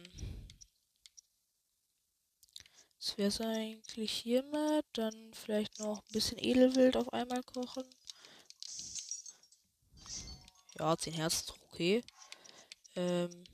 Wäre 3.16 3.28
es 3.28 3.40
eigentlich 3.40 4.12
hiermit. 4.12 4.84
Dann 4.92 5.32
vielleicht 5.32 5.78
noch 5.80 6.02
ein 6.02 6.12
bisschen 6.12 6.38
Edelwild 6.38 6.96
auf 6.96 7.12
einmal 7.12 7.42
kochen. 7.42 7.84
Ja, 10.78 10.96
10 10.96 11.14
Herzen 11.14 11.44
ist 11.44 11.54
okay. 11.72 12.04
Ähm. 12.94 13.44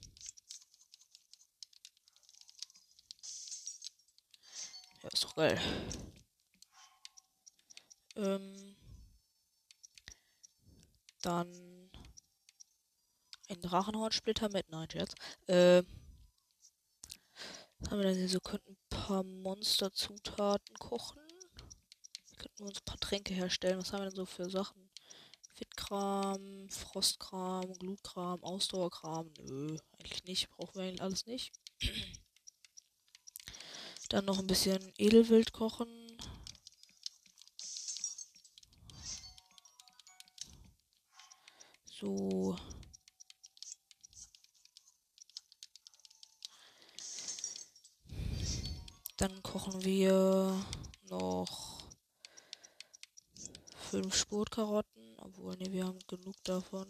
Ja, 5.02 5.08
ist 5.12 5.24
doch 5.24 5.36
geil. 5.36 5.60
Ähm. 8.16 8.76
Dann 11.22 11.90
ein 13.48 13.60
Drachenhornsplitter 13.60 14.48
mit. 14.48 14.68
Nein, 14.70 14.90
Scherz. 14.90 15.14
Äh. 15.46 15.84
Haben 17.88 17.98
wir 17.98 18.04
dann 18.04 18.14
hier 18.14 18.28
so 18.28 18.40
könnten 18.40 18.76
paar 18.92 19.22
Monsterzutaten 19.24 20.76
kochen. 20.76 21.20
Wir 22.38 22.66
uns 22.66 22.78
ein 22.78 22.84
paar 22.84 23.00
Tränke 23.00 23.32
herstellen. 23.34 23.78
Was 23.78 23.92
haben 23.92 24.00
wir 24.00 24.06
denn 24.06 24.16
so 24.16 24.26
für 24.26 24.50
Sachen? 24.50 24.90
Fittkram, 25.54 26.68
Frostkram, 26.68 27.72
Glutkram, 27.74 28.42
Ausdauerkram. 28.42 29.32
Nö, 29.40 29.76
eigentlich 29.98 30.24
nicht. 30.24 30.50
Brauchen 30.50 30.74
wir 30.74 30.82
eigentlich 30.82 31.02
alles 31.02 31.26
nicht. 31.26 31.52
Dann 34.08 34.26
noch 34.26 34.38
ein 34.38 34.46
bisschen 34.46 34.92
Edelwild 34.98 35.52
kochen. 35.52 35.88
So. 41.86 42.56
Wir 49.84 50.64
noch 51.08 51.82
fünf 53.90 54.14
Spurtkarotten. 54.14 55.16
Obwohl, 55.16 55.56
ne, 55.56 55.72
wir 55.72 55.84
haben 55.84 55.98
genug 56.06 56.36
davon. 56.44 56.86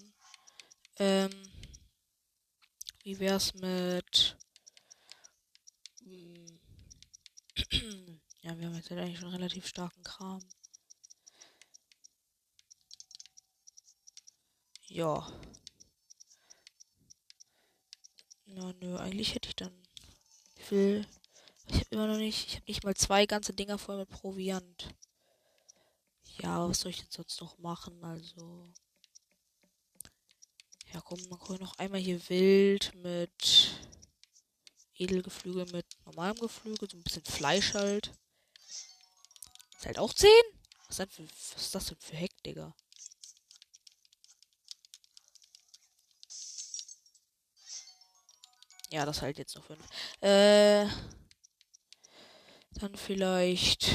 Ähm, 0.98 1.30
wie 3.02 3.18
wär's 3.18 3.54
mit. 3.54 4.36
Hm, 6.04 6.60
ja, 8.42 8.58
wir 8.58 8.66
haben 8.66 8.74
jetzt 8.74 8.92
eigentlich 8.92 9.18
schon 9.18 9.30
relativ 9.30 9.66
starken 9.66 10.02
Kram. 10.02 10.46
Ja. 14.88 15.26
Na, 18.44 18.74
nö, 18.74 18.98
eigentlich 18.98 19.34
hätte 19.34 19.48
ich 19.48 19.56
dann. 19.56 19.72
Will. 20.68 21.06
Immer 21.92 22.06
noch 22.06 22.16
nicht. 22.16 22.46
Ich 22.48 22.54
habe 22.54 22.64
nicht 22.68 22.84
mal 22.84 22.96
zwei 22.96 23.26
ganze 23.26 23.52
Dinger 23.52 23.76
voll 23.76 23.98
mit 23.98 24.08
Proviant. 24.08 24.94
Ja, 26.40 26.66
was 26.66 26.80
soll 26.80 26.90
ich 26.90 27.00
denn 27.00 27.10
sonst 27.10 27.38
noch 27.42 27.58
machen? 27.58 28.02
Also. 28.02 28.72
Ja, 30.94 31.02
komm, 31.02 31.20
man 31.28 31.38
kann 31.38 31.58
noch 31.58 31.76
einmal 31.76 32.00
hier 32.00 32.18
wild 32.30 32.94
mit 32.94 33.74
Edelgeflügel 34.94 35.66
mit 35.70 35.84
normalem 36.06 36.36
Geflügel, 36.36 36.88
so 36.88 36.96
ein 36.96 37.02
bisschen 37.02 37.26
Fleisch 37.26 37.74
halt. 37.74 38.10
Ist 39.76 39.84
halt 39.84 39.98
auch 39.98 40.14
10? 40.14 40.30
Was, 40.88 40.98
ist, 40.98 41.18
was 41.18 41.62
ist 41.62 41.74
das 41.74 41.86
denn 41.88 41.98
für 41.98 42.16
Heck, 42.16 42.42
Digga? 42.42 42.74
Ja, 48.90 49.04
das 49.04 49.20
halt 49.20 49.36
jetzt 49.36 49.56
noch 49.56 49.66
5. 49.66 49.78
Äh. 50.22 50.86
Dann 52.82 52.96
vielleicht. 52.96 53.90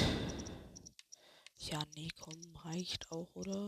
Ja, 1.57 1.83
nee, 1.95 2.07
komm, 2.21 2.55
reicht 2.63 3.11
auch, 3.11 3.35
oder? 3.35 3.65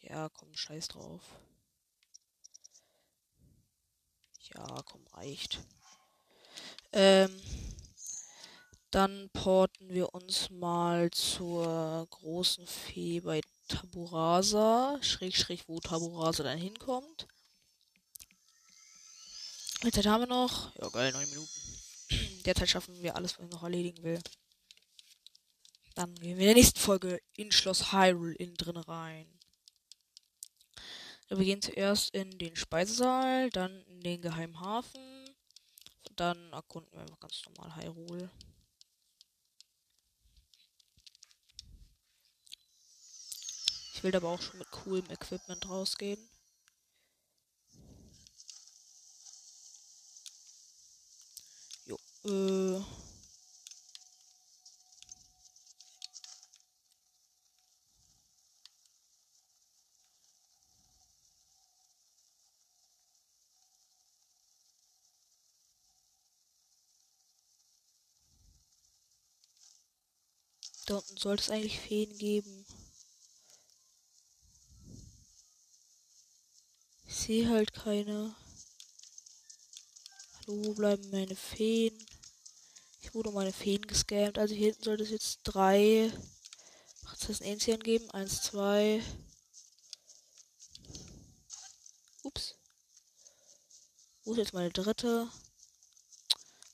Ja, 0.00 0.28
komm, 0.30 0.52
scheiß 0.52 0.88
drauf. 0.88 1.22
Ja, 4.52 4.82
komm, 4.84 5.06
reicht. 5.12 5.60
Ähm, 6.90 7.40
dann 8.90 9.30
porten 9.32 9.88
wir 9.88 10.12
uns 10.12 10.50
mal 10.50 11.08
zur 11.12 12.04
großen 12.10 12.66
Fee 12.66 13.20
bei 13.20 13.42
Taburasa. 13.68 14.98
Schräg, 15.02 15.36
schräg, 15.36 15.68
wo 15.68 15.78
Taburasa 15.78 16.42
dann 16.42 16.58
hinkommt. 16.58 17.28
Derzeit 19.84 20.06
haben 20.06 20.22
wir 20.22 20.26
noch. 20.26 20.74
Ja, 20.74 20.88
geil, 20.88 21.12
9 21.12 21.30
Minuten. 21.30 21.65
Derzeit 22.46 22.70
schaffen 22.70 23.02
wir 23.02 23.16
alles, 23.16 23.36
was 23.36 23.44
ich 23.44 23.50
noch 23.50 23.64
erledigen 23.64 24.04
will. 24.04 24.20
Dann 25.96 26.14
gehen 26.14 26.38
wir 26.38 26.42
in 26.42 26.46
der 26.46 26.54
nächsten 26.54 26.78
Folge 26.78 27.20
in 27.34 27.50
Schloss 27.50 27.92
Hyrule 27.92 28.34
innen 28.34 28.56
drin 28.56 28.76
rein. 28.76 29.26
Wir 31.28 31.38
gehen 31.38 31.60
zuerst 31.60 32.14
in 32.14 32.38
den 32.38 32.54
Speisesaal, 32.54 33.50
dann 33.50 33.82
in 33.86 34.00
den 34.00 34.22
geheimen 34.22 34.60
Hafen. 34.60 35.28
Dann 36.14 36.52
erkunden 36.52 36.92
wir 36.92 37.00
einfach 37.00 37.18
ganz 37.18 37.42
normal 37.46 37.74
Hyrule. 37.76 38.30
Ich 43.92 44.04
will 44.04 44.14
aber 44.14 44.28
auch 44.28 44.40
schon 44.40 44.58
mit 44.58 44.70
coolem 44.70 45.10
Equipment 45.10 45.68
rausgehen. 45.68 46.20
Äh. 52.26 52.82
Da 70.86 70.98
unten 70.98 71.16
sollte 71.16 71.42
es 71.42 71.50
eigentlich 71.50 71.80
Feen 71.80 72.16
geben. 72.16 72.64
Ich 77.08 77.16
sehe 77.16 77.48
halt 77.48 77.72
keine. 77.72 78.36
Hallo, 80.38 80.64
wo 80.64 80.74
bleiben 80.74 81.10
meine 81.10 81.34
Feen? 81.34 82.06
Wurde 83.16 83.30
meine 83.30 83.54
Feen 83.54 83.80
gescammt. 83.86 84.36
Also 84.36 84.54
hier 84.54 84.66
hinten 84.66 84.84
sollte 84.84 85.02
es 85.02 85.08
jetzt 85.08 85.38
drei 85.42 86.12
Prinzessin 87.02 87.46
Enzian 87.46 87.80
geben. 87.80 88.10
Eins, 88.10 88.42
zwei. 88.42 89.02
Ups. 92.22 92.56
Wo 94.22 94.32
ist 94.32 94.38
jetzt 94.38 94.52
meine 94.52 94.68
dritte? 94.68 95.30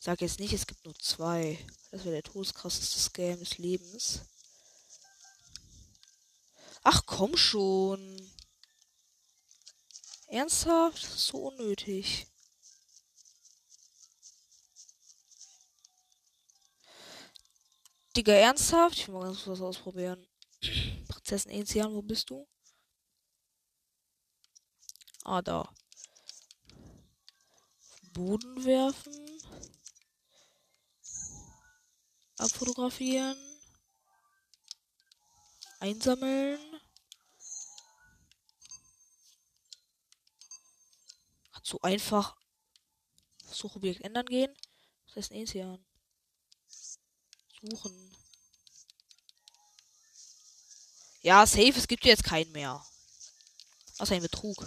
Sag 0.00 0.20
jetzt 0.20 0.40
nicht, 0.40 0.52
es 0.52 0.66
gibt 0.66 0.84
nur 0.84 0.98
zwei. 0.98 1.64
Das 1.92 2.02
wäre 2.04 2.16
der 2.16 2.24
todeskrasseste 2.24 2.98
Scam 2.98 3.38
des 3.38 3.58
Lebens. 3.58 4.22
Ach 6.82 7.06
komm 7.06 7.36
schon. 7.36 8.20
Ernsthaft? 10.26 11.04
So 11.04 11.50
unnötig. 11.50 12.26
Digga, 18.16 18.32
ernsthaft? 18.32 18.96
Ich 18.98 19.08
will 19.08 19.14
mal 19.14 19.24
ganz 19.24 19.46
was 19.46 19.60
ausprobieren. 19.60 20.26
Prinzessin 21.08 21.50
Enzian, 21.50 21.94
wo 21.94 22.02
bist 22.02 22.30
du? 22.30 22.46
Ah, 25.24 25.40
da. 25.42 25.68
Boden 28.12 28.64
werfen. 28.64 29.22
abfotografieren, 32.42 33.36
einsammeln. 35.78 36.58
Hat 41.52 41.66
so 41.66 41.80
einfach 41.82 42.36
Suchobjekt 43.46 44.00
ändern 44.00 44.26
gehen. 44.26 44.52
Heißt 45.14 45.30
Enzian. 45.30 45.84
Suchen. 47.62 48.16
Ja, 51.22 51.46
safe, 51.46 51.74
es 51.76 51.86
gibt 51.86 52.04
jetzt 52.04 52.24
keinen 52.24 52.50
mehr. 52.50 52.84
Außer 53.98 54.16
ein 54.16 54.22
Betrug. 54.22 54.66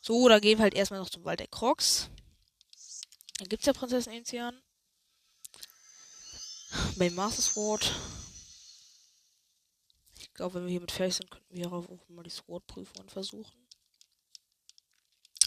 So, 0.00 0.28
da 0.28 0.38
gehen 0.38 0.58
wir 0.58 0.62
halt 0.62 0.74
erstmal 0.74 1.00
noch 1.00 1.10
zum 1.10 1.24
Wald 1.24 1.40
der 1.40 1.48
Crocs. 1.48 2.08
Dann 3.38 3.48
gibt 3.48 3.62
es 3.62 3.66
ja 3.66 3.72
Prinzessin 3.74 4.14
Enzian. 4.14 4.62
Bei 6.96 7.10
Master 7.10 7.42
Sword. 7.42 7.94
Ich 10.18 10.32
glaube, 10.32 10.54
wenn 10.54 10.64
wir 10.64 10.70
hiermit 10.70 10.92
fertig 10.92 11.16
sind, 11.16 11.30
könnten 11.30 11.54
wir 11.54 11.70
auch 11.70 12.08
mal 12.08 12.22
die 12.22 12.30
Sword-Prüfungen 12.30 13.08
versuchen. 13.08 13.68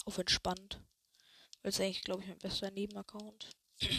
Auf 0.05 0.17
entspannt. 0.17 0.79
Weil 1.67 1.73
es 1.73 1.81
eigentlich, 1.81 2.03
glaube 2.03 2.21
ich, 2.21 2.29
mein 2.29 2.37
bester 2.37 2.71
Nebenaccount. 2.71 3.49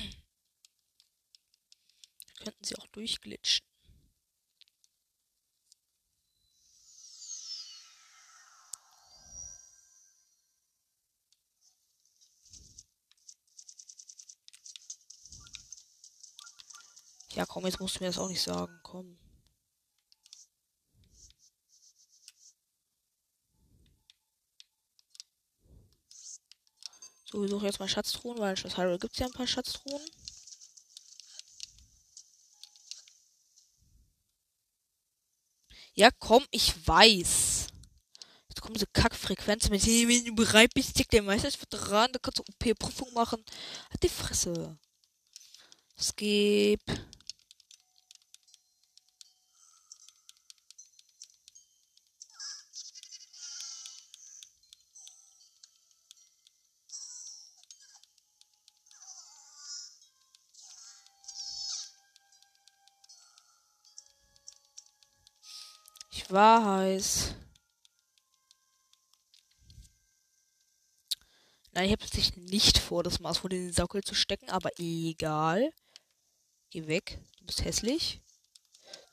könnten 2.42 2.64
sie 2.64 2.74
auch 2.78 2.86
durchglitschen. 2.86 3.60
Ja, 17.34 17.44
komm, 17.44 17.66
jetzt 17.66 17.80
musst 17.80 17.96
du 17.96 18.00
mir 18.00 18.06
das 18.06 18.16
auch 18.16 18.28
nicht 18.28 18.40
sagen. 18.40 18.80
Komm. 18.82 19.18
So, 27.30 27.42
wir 27.42 27.48
suchen 27.48 27.66
jetzt 27.66 27.78
mal 27.78 27.88
Schatztruhen, 27.88 28.38
weil 28.38 28.50
in 28.50 28.56
Schloss 28.56 28.78
Hyrule 28.78 28.98
gibt 28.98 29.12
es 29.12 29.18
ja 29.18 29.26
ein 29.26 29.32
paar 29.32 29.46
Schatztruhen. 29.46 30.00
Ja, 35.94 36.10
komm, 36.18 36.46
ich 36.50 36.86
weiß. 36.86 37.66
Jetzt 38.48 38.60
kommen 38.62 38.74
diese 38.74 38.86
Kackfrequenzen 38.86 39.72
wenn 39.72 40.24
du 40.24 40.34
bereit 40.34 40.72
bist, 40.72 40.96
tick 40.96 41.10
der 41.10 41.22
Meister 41.22 41.50
dran, 41.68 42.10
da 42.12 42.18
kannst 42.18 42.38
du 42.38 42.44
OP-Prüfung 42.44 43.12
machen. 43.12 43.44
Hat 43.90 44.02
die 44.02 44.08
Fresse. 44.08 44.78
Skip. 46.00 46.80
War 66.30 66.64
heiß. 66.64 67.34
Nein, 71.72 71.84
ich 71.86 71.92
habe 71.92 72.04
jetzt 72.04 72.36
nicht 72.36 72.78
vor, 72.78 73.02
das 73.02 73.20
Maß 73.20 73.38
vor 73.38 73.50
den 73.50 73.72
Sockel 73.72 74.02
zu 74.02 74.14
stecken, 74.14 74.50
aber 74.50 74.70
egal. 74.78 75.72
Geh 76.70 76.86
weg. 76.86 77.18
Du 77.38 77.46
bist 77.46 77.64
hässlich. 77.64 78.20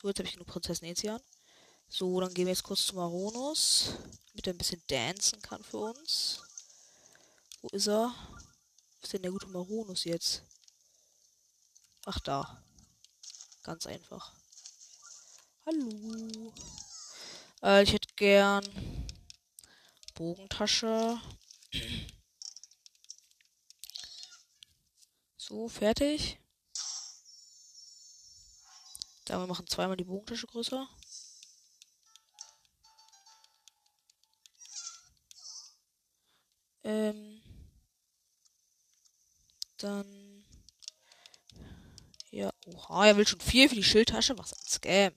So, 0.02 0.08
jetzt 0.08 0.20
habe 0.20 0.28
ich 0.28 0.34
genug 0.34 0.48
Prinzessin 0.48 0.88
Enzian. 0.88 1.22
So, 1.88 2.20
dann 2.20 2.34
gehen 2.34 2.46
wir 2.46 2.54
jetzt 2.54 2.64
kurz 2.64 2.88
zu 2.88 2.96
Maronus, 2.96 3.94
damit 4.30 4.48
er 4.48 4.54
ein 4.54 4.58
bisschen 4.58 4.82
dancen 4.88 5.42
kann 5.42 5.64
für 5.64 5.78
uns. 5.78 6.42
Wo 7.62 7.70
ist 7.70 7.88
er? 7.88 8.14
Wo 9.00 9.04
ist 9.04 9.14
denn 9.14 9.22
der 9.22 9.32
gute 9.32 9.48
Maronus 9.48 10.04
jetzt? 10.04 10.44
Ach, 12.06 12.20
da. 12.20 12.64
Ganz 13.64 13.86
einfach. 13.86 14.34
Hallo. 15.66 16.54
Äh, 17.66 17.82
ich 17.82 17.94
hätte 17.94 18.14
gern 18.16 18.64
Bogentasche. 20.14 21.20
So, 25.36 25.68
fertig. 25.68 26.40
Dann 29.26 29.42
wir 29.42 29.48
machen 29.48 29.66
zweimal 29.68 29.98
die 29.98 30.04
Bogentasche 30.04 30.46
größer. 30.46 30.88
Ähm, 36.84 37.42
dann. 39.78 40.46
Ja, 42.30 42.52
oha, 42.68 43.08
er 43.08 43.18
will 43.18 43.26
schon 43.26 43.40
viel 43.40 43.70
für 43.70 43.76
die 43.76 43.84
Schildtasche. 43.84 44.38
Was 44.38 44.54
ein 44.54 44.68
Scam. 44.68 45.14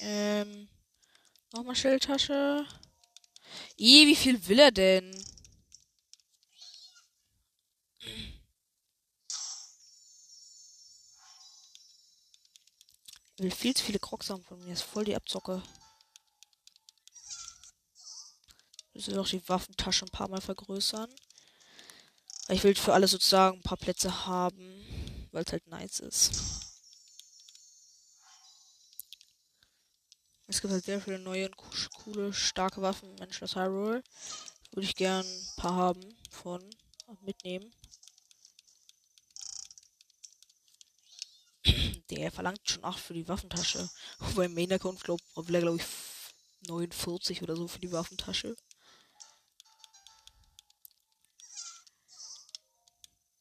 Ähm, 0.00 0.68
nochmal 1.52 1.74
Schildtasche. 1.74 2.66
Ih, 3.76 4.06
wie 4.06 4.16
viel 4.16 4.46
will 4.48 4.58
er 4.58 4.72
denn? 4.72 5.12
Er 13.38 13.44
will 13.44 13.50
viel 13.50 13.74
zu 13.74 13.84
viele 13.84 13.98
Crocs 13.98 14.30
haben 14.30 14.44
von 14.44 14.58
mir. 14.64 14.72
Ist 14.72 14.82
voll 14.82 15.04
die 15.04 15.16
Abzocke. 15.16 15.62
Ich 18.94 19.06
will 19.08 19.14
doch 19.14 19.28
die 19.28 19.46
Waffentasche 19.46 20.06
ein 20.06 20.10
paar 20.10 20.28
Mal 20.28 20.40
vergrößern. 20.40 21.14
Ich 22.48 22.64
will 22.64 22.74
für 22.74 22.94
alle 22.94 23.08
sozusagen 23.08 23.58
ein 23.58 23.62
paar 23.62 23.76
Plätze 23.76 24.26
haben. 24.26 25.28
Weil 25.32 25.44
es 25.44 25.52
halt 25.52 25.66
nice 25.66 26.00
ist. 26.00 26.65
Es 30.48 30.60
gibt 30.60 30.72
halt 30.72 30.84
sehr 30.84 31.00
viele 31.00 31.18
neue 31.18 31.46
und 31.46 31.56
coole, 31.56 32.32
starke 32.32 32.82
Waffen 32.82 33.16
in 33.18 33.32
Schloss 33.32 33.56
Hyrule. 33.56 34.02
Würde 34.72 34.86
ich 34.86 34.94
gern 34.96 35.26
ein 35.26 35.56
paar 35.56 35.74
haben 35.74 36.16
von 36.30 36.62
mitnehmen. 37.22 37.72
Der 42.10 42.30
verlangt 42.32 42.60
schon 42.64 42.84
8 42.84 42.98
für 42.98 43.14
die 43.14 43.28
Waffentasche. 43.28 43.88
Wobei 44.18 44.48
Main 44.48 44.72
Account 44.72 45.02
glaub, 45.04 45.20
will 45.34 45.54
er 45.54 45.60
glaube 45.60 45.78
ich 45.78 45.84
49 46.68 47.42
oder 47.42 47.56
so 47.56 47.68
für 47.68 47.80
die 47.80 47.92
Waffentasche. 47.92 48.56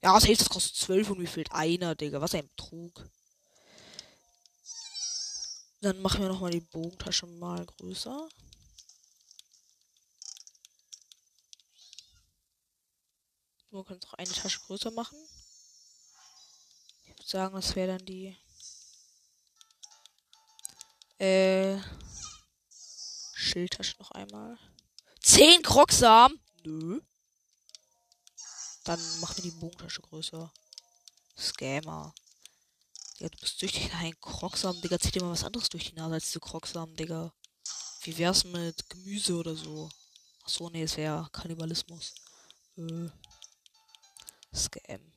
Ja, 0.02 0.14
das 0.14 0.28
heißt, 0.28 0.42
das 0.42 0.50
kostet 0.50 0.76
12 0.76 1.10
und 1.10 1.20
mir 1.20 1.28
fehlt 1.28 1.52
einer, 1.52 1.96
Digga. 1.96 2.22
Was 2.22 2.36
ein 2.36 2.48
Betrug. 2.48 3.10
Dann 5.82 6.02
machen 6.02 6.22
wir 6.22 6.30
nochmal 6.30 6.52
die 6.52 6.62
Bogentasche 6.62 7.28
mal 7.28 7.66
größer. 7.66 8.30
So, 13.72 13.84
können 13.84 14.00
noch 14.04 14.14
eine 14.14 14.32
Tasche 14.32 14.60
größer 14.62 14.92
machen. 14.92 15.18
Ich 17.04 17.10
würde 17.10 17.28
sagen, 17.28 17.56
das 17.56 17.76
wäre 17.76 17.98
dann 17.98 18.06
die 18.06 18.38
äh, 21.20 21.78
Schildtasche 23.34 23.98
noch 24.00 24.12
einmal. 24.12 24.58
Zehn 25.22 25.62
Krocksam? 25.62 26.40
Nö. 26.64 27.02
Dann 28.86 29.20
machen 29.20 29.38
wir 29.38 29.52
die 29.52 29.58
Bogentasche 29.58 30.02
größer. 30.02 30.54
Scammer. 31.38 32.14
Ja, 33.20 33.30
du 33.30 33.38
bist 33.38 33.60
süchtig 33.60 33.92
nach 33.92 34.00
einem 34.02 34.20
Krocksamen, 34.20 34.82
Digga. 34.82 35.00
Zieh 35.00 35.12
dir 35.12 35.24
mal 35.24 35.32
was 35.32 35.44
anderes 35.44 35.70
durch 35.70 35.90
die 35.90 35.96
Nase 35.96 36.16
als 36.16 36.26
diese 36.26 36.40
Krocksamen, 36.40 36.96
Digga. 36.96 37.34
Wie 38.02 38.18
wär's 38.18 38.44
mit 38.44 38.90
Gemüse 38.90 39.36
oder 39.36 39.56
so? 39.56 39.90
Achso, 40.44 40.70
nee, 40.70 40.84
es 40.84 40.98
wäre 40.98 41.28
Kannibalismus. 41.32 42.14
Äh. 42.78 43.10
Scam. 44.54 45.12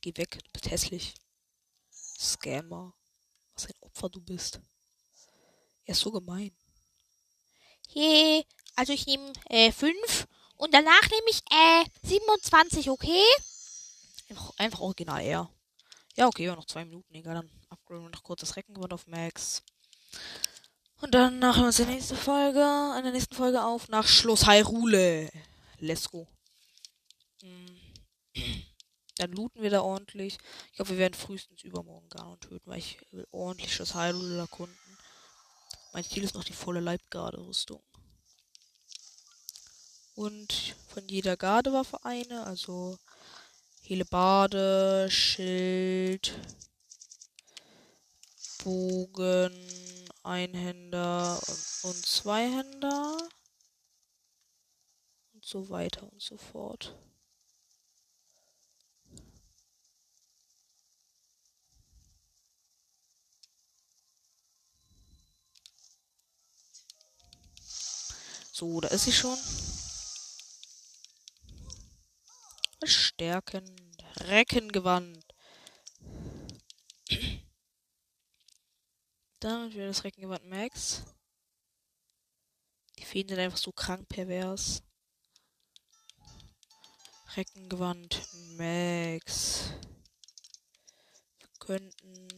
Geh 0.00 0.16
weg, 0.16 0.38
du 0.42 0.50
bist 0.52 0.70
hässlich. 0.70 1.14
Scammer. 1.92 2.94
Was 3.54 3.66
ein 3.66 3.74
Opfer 3.80 4.08
du 4.08 4.20
bist. 4.20 4.60
Er 5.84 5.92
ist 5.92 6.00
so 6.00 6.10
gemein. 6.10 6.54
Hey, 7.88 8.46
also 8.76 8.92
ich 8.92 9.06
nehme 9.06 9.32
äh, 9.46 9.72
5 9.72 10.26
und 10.56 10.72
danach 10.74 11.10
nehme 11.10 11.30
ich 11.30 11.42
äh 11.50 11.84
27, 12.06 12.90
okay? 12.90 13.24
Einfach, 14.28 14.52
einfach 14.58 14.80
original 14.80 15.22
eher. 15.22 15.50
Ja, 16.20 16.26
okay, 16.26 16.44
ja, 16.44 16.54
noch 16.54 16.66
zwei 16.66 16.84
Minuten, 16.84 17.14
egal. 17.14 17.32
Dann 17.32 17.50
upgraden 17.70 18.04
wir 18.04 18.10
noch 18.10 18.22
kurz 18.22 18.40
das 18.40 18.54
Reckengewand 18.54 18.92
auf 18.92 19.06
Max. 19.06 19.62
Und 21.00 21.14
dann 21.14 21.38
machen 21.38 21.62
wir 21.62 21.68
uns 21.68 21.78
die 21.78 21.86
nächste 21.86 22.14
Folge, 22.14 22.60
in 22.98 23.04
der 23.04 23.12
nächsten 23.12 23.34
Folge 23.34 23.64
auf 23.64 23.88
nach 23.88 24.06
Schloss 24.06 24.46
Hyrule. 24.46 25.30
Let's 25.78 26.10
go. 26.10 26.28
Hm. 27.40 27.80
Dann 29.16 29.32
looten 29.32 29.62
wir 29.62 29.70
da 29.70 29.80
ordentlich. 29.80 30.36
Ich 30.66 30.76
glaube, 30.76 30.90
wir 30.90 30.98
werden 30.98 31.14
frühestens 31.14 31.62
übermorgen 31.62 32.10
Ganon 32.10 32.38
töten, 32.38 32.68
weil 32.68 32.80
ich 32.80 32.98
will 33.12 33.26
ordentlich 33.30 33.74
Schloss 33.74 33.94
Hyrule 33.94 34.40
erkunden. 34.40 34.76
Mein 35.94 36.04
Ziel 36.04 36.24
ist 36.24 36.34
noch 36.34 36.44
die 36.44 36.52
volle 36.52 36.80
Leibgarde-Rüstung. 36.80 37.82
Und 40.16 40.76
von 40.86 41.08
jeder 41.08 41.38
Gardewaffe 41.38 42.04
eine, 42.04 42.44
also 42.44 42.98
Helebade, 43.90 45.10
Schild, 45.10 46.32
Bogen, 48.62 49.52
Einhänder 50.22 51.40
und, 51.44 51.90
und 51.90 52.06
Zweihänder. 52.06 53.18
Und 55.32 55.44
so 55.44 55.68
weiter 55.70 56.04
und 56.04 56.22
so 56.22 56.36
fort. 56.36 56.94
So, 68.52 68.80
da 68.80 68.86
ist 68.86 69.02
sie 69.06 69.12
schon. 69.12 69.36
Stärken. 72.84 73.79
Reckengewand. 74.16 75.24
Dann 79.40 79.72
wieder 79.72 79.86
das 79.86 80.04
Reckengewand 80.04 80.44
Max. 80.44 81.02
Die 82.98 83.04
Feen 83.04 83.28
sind 83.28 83.38
einfach 83.38 83.58
so 83.58 83.72
krank 83.72 84.08
pervers. 84.08 84.82
Reckengewand 87.36 88.28
Max. 88.58 89.70
Wir 91.38 91.48
könnten 91.58 92.28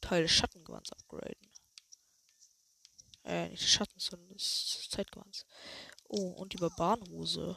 Teil 0.00 0.22
des 0.22 0.32
Schattengewands 0.32 0.92
upgraden. 0.92 1.50
Äh, 3.24 3.48
nicht 3.48 3.62
des 3.62 3.70
Schattens, 3.70 4.06
sondern 4.06 4.28
des 4.28 4.88
Zeitgewands. 4.90 5.46
Oh, 6.08 6.32
und 6.32 6.52
die 6.52 6.58
Barbarenhose. 6.58 7.56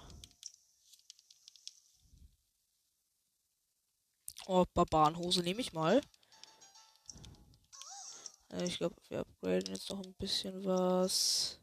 Oh, 4.49 4.65
Barbarenhose 4.73 5.41
nehme 5.41 5.59
ich 5.59 5.73
mal. 5.73 5.99
Äh, 8.49 8.63
ich 8.63 8.77
glaube, 8.77 8.95
wir 9.09 9.19
upgraden 9.19 9.73
jetzt 9.73 9.89
noch 9.89 10.01
ein 10.01 10.13
bisschen 10.13 10.63
was. 10.63 11.59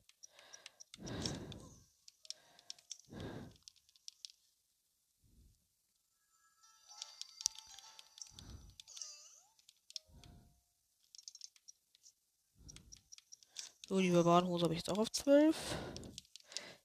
So, 13.89 13.99
die 14.01 14.11
Barbarenhose 14.11 14.65
habe 14.65 14.75
ich 14.75 14.81
jetzt 14.81 14.91
auch 14.91 14.99
auf 14.99 15.11
12. 15.11 15.57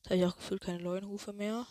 Da 0.03 0.11
habe 0.11 0.15
ich 0.15 0.25
auch 0.25 0.37
gefühlt 0.37 0.61
keine 0.61 0.79
Leuenhufe 0.79 1.33
mehr. 1.33 1.67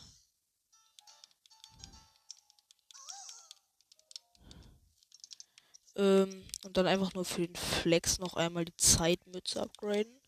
Ähm, 5.99 6.45
und 6.65 6.77
dann 6.77 6.87
einfach 6.87 7.13
nur 7.15 7.25
für 7.25 7.47
den 7.47 7.57
Flex 7.57 8.19
noch 8.19 8.35
einmal 8.35 8.65
die 8.65 8.77
Zeitmütze 8.77 9.61
upgraden. 9.61 10.21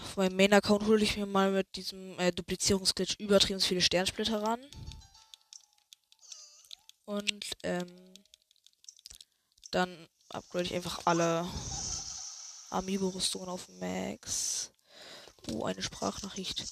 auf 0.00 0.16
meinem 0.16 0.36
Main-Account 0.36 0.86
hole 0.86 1.02
ich 1.02 1.16
mir 1.16 1.26
mal 1.26 1.50
mit 1.50 1.74
diesem 1.76 2.18
äh, 2.18 2.30
Duplizierungsglitch 2.30 3.16
übertrieben 3.18 3.60
viele 3.60 3.80
Sternsplitter 3.80 4.42
ran. 4.42 4.60
Und 7.04 7.46
ähm, 7.64 8.14
dann 9.70 10.08
upgrade 10.28 10.64
ich 10.64 10.74
einfach 10.74 11.00
alle 11.04 11.48
Amiibo-Rüstungen 12.70 13.48
auf 13.48 13.68
Max. 13.80 14.70
Oh, 15.46 15.64
eine 15.64 15.82
Sprachnachricht. 15.82 16.64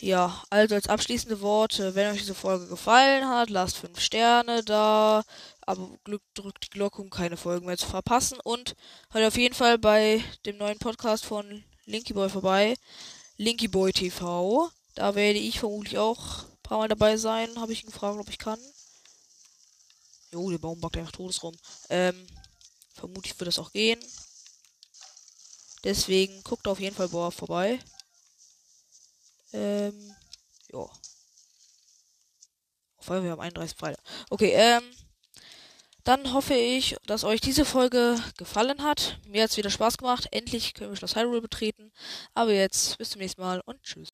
Ja, 0.00 0.42
also 0.50 0.74
als 0.74 0.88
abschließende 0.88 1.40
Worte, 1.40 1.94
wenn 1.94 2.12
euch 2.12 2.18
diese 2.18 2.34
Folge 2.34 2.66
gefallen 2.66 3.26
hat, 3.26 3.48
lasst 3.50 3.78
5 3.78 3.98
Sterne 3.98 4.62
da, 4.62 5.24
aber 5.62 5.88
Glück 6.04 6.22
drückt 6.34 6.66
die 6.66 6.70
Glocke, 6.70 7.00
um 7.00 7.10
keine 7.10 7.36
Folgen 7.36 7.66
mehr 7.66 7.78
zu 7.78 7.86
verpassen 7.86 8.38
und 8.42 8.74
hört 9.10 9.26
auf 9.26 9.36
jeden 9.36 9.54
Fall 9.54 9.78
bei 9.78 10.22
dem 10.44 10.58
neuen 10.58 10.78
Podcast 10.78 11.24
von 11.24 11.64
Linky 11.86 12.12
Boy 12.12 12.28
vorbei, 12.28 12.76
Linky 13.36 13.68
Boy 13.68 13.92
TV. 13.92 14.70
Da 14.94 15.14
werde 15.14 15.38
ich 15.38 15.60
vermutlich 15.60 15.96
auch 15.98 16.42
ein 16.42 16.62
paar 16.62 16.78
Mal 16.78 16.88
dabei 16.88 17.16
sein, 17.16 17.58
habe 17.58 17.72
ich 17.72 17.82
ihn 17.84 17.90
gefragt, 17.90 18.18
ob 18.18 18.28
ich 18.28 18.38
kann. 18.38 18.58
Jo, 20.32 20.50
der 20.50 20.58
Baum 20.58 20.80
backt 20.80 20.96
einfach 20.96 21.12
todes 21.12 21.42
rum. 21.42 21.56
Ähm, 21.88 22.26
vermutlich 22.92 23.38
wird 23.38 23.48
das 23.48 23.58
auch 23.58 23.72
gehen. 23.72 23.98
Deswegen 25.88 26.42
guckt 26.42 26.68
auf 26.68 26.80
jeden 26.80 26.94
Fall 26.94 27.08
boah, 27.08 27.32
vorbei. 27.32 27.78
Ähm, 29.54 30.14
ja. 30.70 30.80
Auf 30.80 30.90
wir 33.08 33.30
haben 33.30 33.40
31 33.40 33.74
Freitag. 33.74 34.04
Okay, 34.28 34.52
ähm, 34.52 34.82
dann 36.04 36.34
hoffe 36.34 36.52
ich, 36.52 36.94
dass 37.06 37.24
euch 37.24 37.40
diese 37.40 37.64
Folge 37.64 38.22
gefallen 38.36 38.82
hat. 38.82 39.18
Mir 39.26 39.44
hat 39.44 39.50
es 39.50 39.56
wieder 39.56 39.70
Spaß 39.70 39.96
gemacht. 39.96 40.28
Endlich 40.30 40.74
können 40.74 40.90
wir 40.90 40.96
Schloss 40.96 41.16
Hyrule 41.16 41.40
betreten. 41.40 41.90
Aber 42.34 42.52
jetzt 42.52 42.98
bis 42.98 43.08
zum 43.08 43.22
nächsten 43.22 43.40
Mal 43.40 43.62
und 43.64 43.82
tschüss. 43.82 44.10